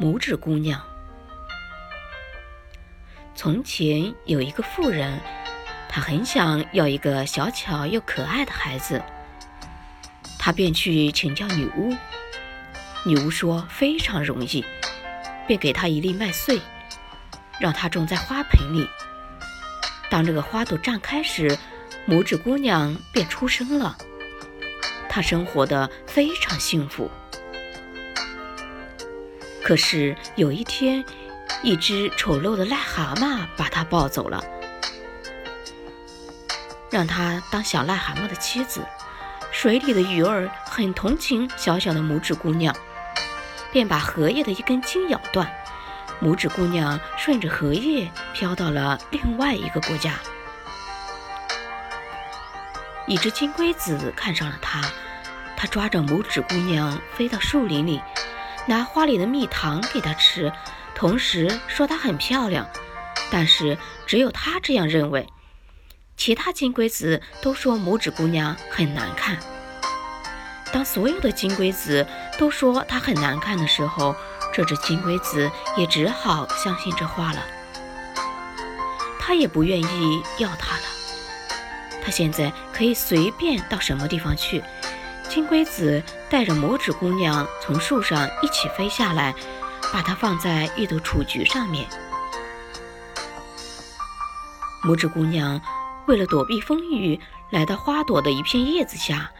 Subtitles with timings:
[0.00, 0.80] 拇指姑娘。
[3.34, 5.18] 从前有一个妇人，
[5.88, 9.02] 她很想要一个小巧又可爱的孩子，
[10.38, 11.94] 她便去请教女巫。
[13.04, 14.64] 女巫说非常容易，
[15.46, 16.60] 便给她一粒麦穗，
[17.58, 18.88] 让她种在花盆里。
[20.08, 21.58] 当这个花朵绽开时，
[22.06, 23.96] 拇指姑娘便出生了。
[25.08, 27.10] 她生活的非常幸福。
[29.68, 31.04] 可是有一天，
[31.62, 34.42] 一只丑陋的癞蛤蟆把她抱走了，
[36.90, 38.80] 让她当小癞蛤蟆的妻子。
[39.52, 42.74] 水里的鱼儿很同情小小的拇指姑娘，
[43.70, 45.46] 便把荷叶的一根筋咬断。
[46.22, 50.14] 拇指姑娘顺着荷叶飘到了另外一个国家。
[53.06, 54.80] 一只金龟子看上了她，
[55.58, 58.00] 它抓着拇指姑娘飞到树林里。
[58.66, 60.52] 拿花里的蜜糖给她吃，
[60.94, 62.68] 同时说她很漂亮，
[63.30, 65.26] 但是只有她这样认为。
[66.16, 69.38] 其他金龟子都说拇指姑娘很难看。
[70.72, 72.04] 当所有的金龟子
[72.36, 74.16] 都说她很难看的时候，
[74.52, 77.46] 这只金龟子也只好相信这话了。
[79.20, 80.82] 他也不愿意要她了。
[82.02, 84.64] 他现在可以随便到什么地方去。
[85.28, 89.34] 金龟子带着拇指姑娘从树上一起飞下来，
[89.92, 91.86] 把它放在一朵雏菊上面。
[94.82, 95.60] 拇指姑娘
[96.06, 97.20] 为了躲避风雨，
[97.50, 99.30] 来到花朵的一片叶子下。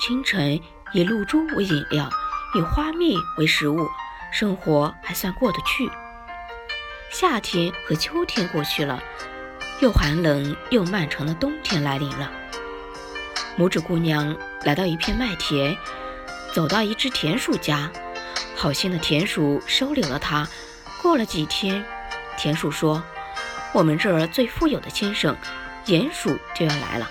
[0.00, 0.60] 清晨
[0.92, 2.08] 以露珠为饮料，
[2.54, 3.88] 以花蜜为食物，
[4.30, 5.90] 生活还算过得去。
[7.10, 9.02] 夏天和秋天过去了，
[9.80, 12.30] 又寒冷又漫长的冬天来临了。
[13.58, 14.36] 拇指姑娘
[14.68, 15.74] 来到一片麦田，
[16.52, 17.90] 走到一只田鼠家，
[18.54, 20.46] 好心的田鼠收留了她。
[21.00, 21.82] 过了几天，
[22.36, 23.02] 田鼠说
[23.72, 25.34] ：“我们这儿最富有的先生，
[25.86, 27.08] 鼹鼠就要来了。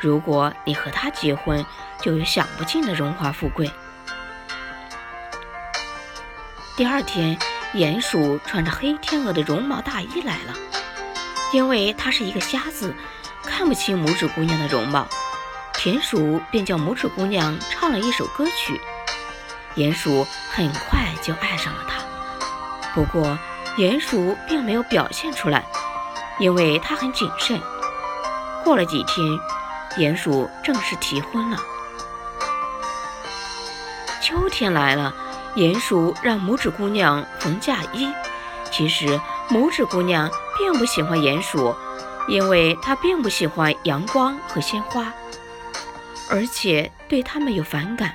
[0.00, 1.64] 如果你和他结婚，
[2.02, 3.70] 就有享不尽的荣华富贵。”
[6.76, 7.38] 第二天，
[7.72, 10.52] 鼹鼠穿着黑天鹅的绒毛大衣来了，
[11.52, 12.92] 因为他是一个瞎子，
[13.44, 15.06] 看不清拇指姑娘的容貌。
[15.86, 18.80] 田鼠便叫拇指姑娘唱了一首歌曲，
[19.76, 22.02] 鼹鼠很快就爱上了她。
[22.92, 23.38] 不过，
[23.76, 25.64] 鼹鼠并没有表现出来，
[26.40, 27.62] 因为它很谨慎。
[28.64, 29.24] 过了几天，
[29.96, 31.58] 鼹鼠正式提婚了。
[34.20, 35.14] 秋天来了，
[35.54, 38.12] 鼹鼠让拇指姑娘缝嫁衣。
[38.72, 41.72] 其实，拇指姑娘并不喜欢鼹鼠，
[42.26, 45.12] 因为她并不喜欢阳光和鲜花。
[46.28, 48.12] 而且对他们有反感。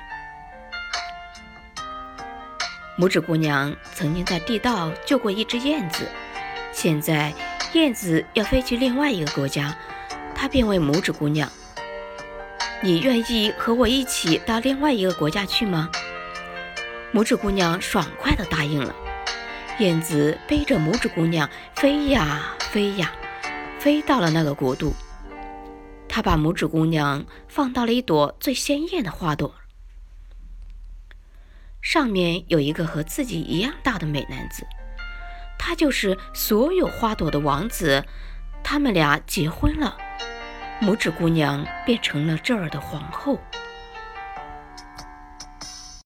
[2.98, 6.06] 拇指姑娘曾经在地道救过一只燕子，
[6.72, 7.32] 现在
[7.72, 9.74] 燕子要飞去另外一个国家，
[10.34, 11.50] 她便问拇指姑娘
[12.82, 15.90] ：“你愿意和我一起到另外一个国家去吗？”
[17.14, 18.94] 拇指姑娘爽快地答应了。
[19.78, 23.10] 燕子背着拇指姑娘飞呀飞呀，
[23.78, 24.94] 飞到了那个国度。
[26.14, 29.54] 他把拇指姑娘放到了一朵最鲜艳的花朵，
[31.80, 34.66] 上面有一个和自己一样大的美男子，
[35.58, 38.04] 他就是所有花朵的王子。
[38.62, 39.96] 他们俩结婚了，
[40.82, 43.40] 拇指姑娘变成了这儿的皇后。